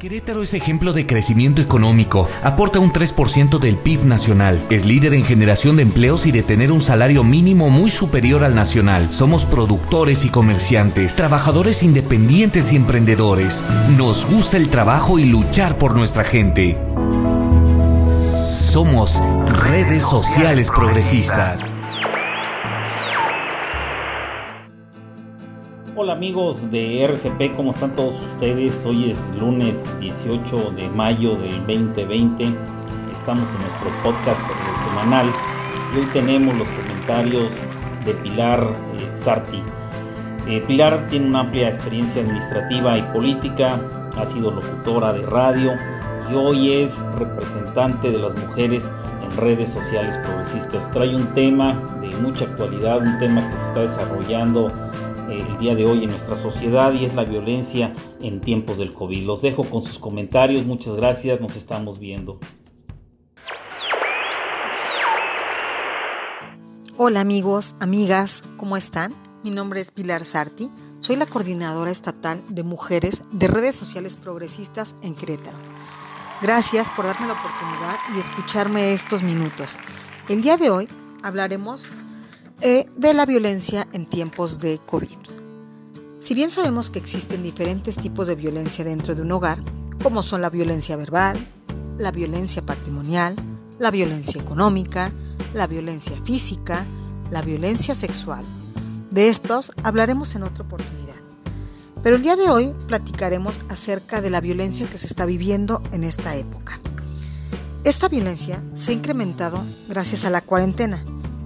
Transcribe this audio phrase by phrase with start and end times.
[0.00, 5.26] Querétaro es ejemplo de crecimiento económico, aporta un 3% del PIB nacional, es líder en
[5.26, 9.12] generación de empleos y de tener un salario mínimo muy superior al nacional.
[9.12, 13.62] Somos productores y comerciantes, trabajadores independientes y emprendedores.
[13.98, 16.78] Nos gusta el trabajo y luchar por nuestra gente.
[18.72, 19.22] Somos
[19.66, 21.58] redes sociales progresistas.
[26.10, 28.84] Amigos de RCP, ¿cómo están todos ustedes?
[28.84, 32.52] Hoy es lunes 18 de mayo del 2020.
[33.12, 34.42] Estamos en nuestro podcast
[34.82, 35.32] semanal
[35.94, 37.52] y hoy tenemos los comentarios
[38.04, 39.62] de Pilar eh, Sarti.
[40.48, 43.80] Eh, Pilar tiene una amplia experiencia administrativa y política,
[44.18, 45.74] ha sido locutora de radio
[46.28, 48.90] y hoy es representante de las mujeres
[49.22, 50.90] en redes sociales progresistas.
[50.90, 54.72] Trae un tema de mucha actualidad, un tema que se está desarrollando
[55.30, 59.24] el día de hoy en nuestra sociedad y es la violencia en tiempos del COVID.
[59.24, 62.40] Los dejo con sus comentarios, muchas gracias, nos estamos viendo.
[66.96, 69.14] Hola amigos, amigas, ¿cómo están?
[69.42, 74.96] Mi nombre es Pilar Sarti, soy la coordinadora estatal de mujeres de redes sociales progresistas
[75.02, 75.56] en Querétaro.
[76.42, 79.78] Gracias por darme la oportunidad y escucharme estos minutos.
[80.28, 80.88] El día de hoy
[81.22, 81.88] hablaremos eh,
[82.60, 85.16] de la violencia en tiempos de COVID.
[86.18, 89.58] Si bien sabemos que existen diferentes tipos de violencia dentro de un hogar,
[90.02, 91.38] como son la violencia verbal,
[91.96, 93.34] la violencia patrimonial,
[93.78, 95.10] la violencia económica,
[95.54, 96.84] la violencia física,
[97.30, 98.44] la violencia sexual.
[99.10, 101.16] De estos hablaremos en otra oportunidad.
[102.02, 106.04] Pero el día de hoy platicaremos acerca de la violencia que se está viviendo en
[106.04, 106.78] esta época.
[107.84, 111.02] Esta violencia se ha incrementado gracias a la cuarentena.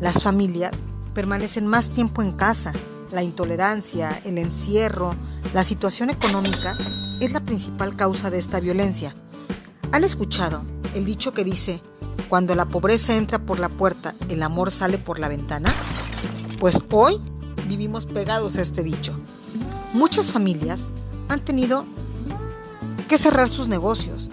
[0.00, 0.82] Las familias
[1.18, 2.72] permanecen más tiempo en casa.
[3.10, 5.16] La intolerancia, el encierro,
[5.52, 6.78] la situación económica
[7.18, 9.16] es la principal causa de esta violencia.
[9.90, 10.62] ¿Han escuchado
[10.94, 11.82] el dicho que dice,
[12.28, 15.74] cuando la pobreza entra por la puerta, el amor sale por la ventana?
[16.60, 17.20] Pues hoy
[17.66, 19.18] vivimos pegados a este dicho.
[19.94, 20.86] Muchas familias
[21.28, 21.84] han tenido
[23.08, 24.30] que cerrar sus negocios,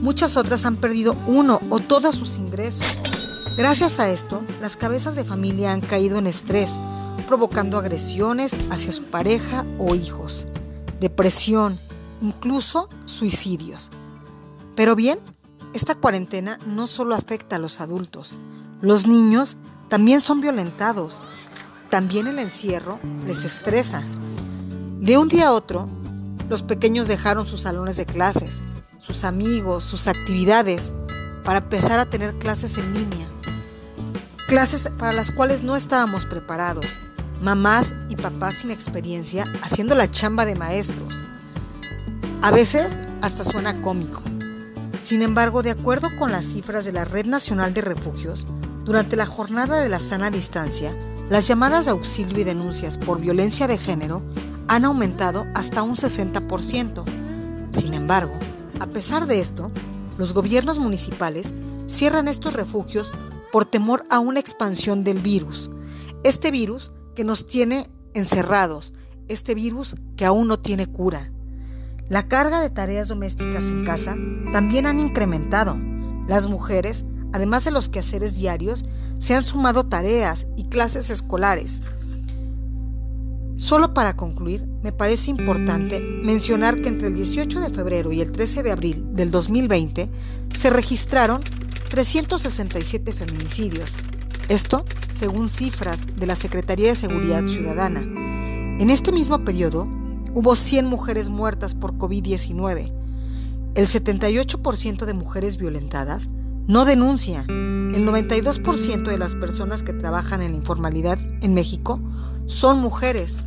[0.00, 2.86] Muchas otras han perdido uno o todos sus ingresos.
[3.56, 6.70] Gracias a esto, las cabezas de familia han caído en estrés,
[7.28, 10.46] provocando agresiones hacia su pareja o hijos,
[11.00, 11.78] depresión,
[12.22, 13.90] incluso suicidios.
[14.74, 15.18] Pero bien,
[15.74, 18.38] esta cuarentena no solo afecta a los adultos,
[18.80, 21.20] los niños también son violentados,
[21.90, 24.02] también el encierro les estresa.
[25.00, 25.88] De un día a otro,
[26.48, 28.62] los pequeños dejaron sus salones de clases,
[29.00, 30.92] sus amigos, sus actividades,
[31.42, 33.26] para empezar a tener clases en línea.
[34.46, 36.86] Clases para las cuales no estábamos preparados.
[37.40, 41.14] Mamás y papás sin experiencia haciendo la chamba de maestros.
[42.42, 44.20] A veces hasta suena cómico.
[45.00, 48.46] Sin embargo, de acuerdo con las cifras de la Red Nacional de Refugios,
[48.84, 50.94] durante la jornada de la sana distancia,
[51.30, 54.20] las llamadas de auxilio y denuncias por violencia de género
[54.68, 57.04] han aumentado hasta un 60%.
[57.70, 58.34] Sin embargo,
[58.80, 59.70] a pesar de esto,
[60.18, 61.52] los gobiernos municipales
[61.86, 63.12] cierran estos refugios
[63.52, 65.70] por temor a una expansión del virus.
[66.24, 68.94] Este virus que nos tiene encerrados,
[69.28, 71.30] este virus que aún no tiene cura.
[72.08, 74.16] La carga de tareas domésticas en casa
[74.52, 75.76] también han incrementado.
[76.26, 78.84] Las mujeres, además de los quehaceres diarios,
[79.18, 81.82] se han sumado tareas y clases escolares.
[83.60, 88.32] Solo para concluir, me parece importante mencionar que entre el 18 de febrero y el
[88.32, 90.10] 13 de abril del 2020
[90.54, 91.42] se registraron
[91.90, 93.96] 367 feminicidios.
[94.48, 98.00] Esto según cifras de la Secretaría de Seguridad Ciudadana.
[98.00, 99.86] En este mismo periodo
[100.32, 102.90] hubo 100 mujeres muertas por COVID-19.
[103.74, 106.30] El 78% de mujeres violentadas
[106.66, 107.44] no denuncia.
[107.46, 112.00] El 92% de las personas que trabajan en la informalidad en México
[112.46, 113.44] son mujeres.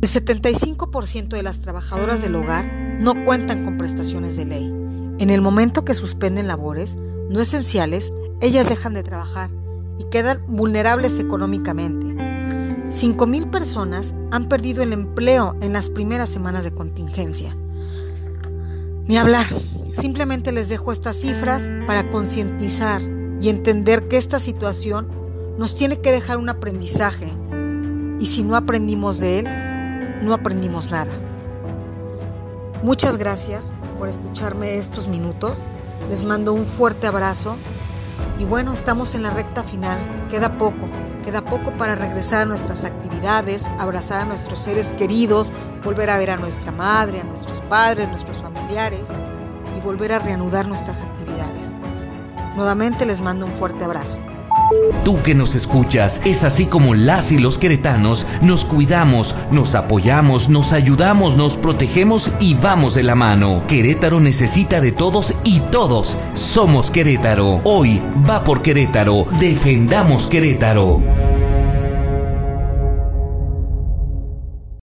[0.00, 4.66] El 75% de las trabajadoras del hogar no cuentan con prestaciones de ley.
[5.18, 6.96] En el momento que suspenden labores
[7.28, 9.50] no esenciales, ellas dejan de trabajar
[9.98, 12.06] y quedan vulnerables económicamente.
[12.06, 17.56] 5.000 personas han perdido el empleo en las primeras semanas de contingencia.
[19.08, 19.46] Ni hablar,
[19.94, 23.02] simplemente les dejo estas cifras para concientizar
[23.40, 25.08] y entender que esta situación
[25.58, 27.32] nos tiene que dejar un aprendizaje
[28.20, 29.67] y si no aprendimos de él,
[30.22, 31.12] no aprendimos nada.
[32.82, 35.64] Muchas gracias por escucharme estos minutos.
[36.08, 37.56] Les mando un fuerte abrazo.
[38.38, 40.26] Y bueno, estamos en la recta final.
[40.28, 40.88] Queda poco.
[41.24, 45.52] Queda poco para regresar a nuestras actividades, abrazar a nuestros seres queridos,
[45.84, 49.10] volver a ver a nuestra madre, a nuestros padres, nuestros familiares
[49.76, 51.72] y volver a reanudar nuestras actividades.
[52.56, 54.18] Nuevamente les mando un fuerte abrazo.
[55.04, 60.48] Tú que nos escuchas, es así como las y los queretanos nos cuidamos, nos apoyamos,
[60.48, 63.62] nos ayudamos, nos protegemos y vamos de la mano.
[63.66, 67.60] Querétaro necesita de todos y todos somos Querétaro.
[67.64, 69.26] Hoy va por Querétaro.
[69.40, 71.17] Defendamos Querétaro.